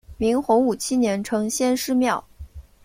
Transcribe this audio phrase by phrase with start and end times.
[0.17, 2.25] 明洪武七年称先师庙。